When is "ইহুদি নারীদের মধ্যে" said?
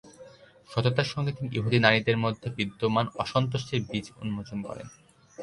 1.57-2.47